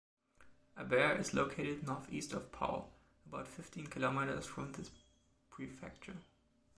Abère 0.79 1.19
is 1.19 1.35
located 1.35 1.85
northeast 1.85 2.33
of 2.33 2.51
Pau, 2.51 2.89
about 3.27 3.47
fifteen 3.47 3.85
kilometers 3.85 4.47
from 4.47 4.71
this 4.71 4.89
prefecture. 5.51 6.17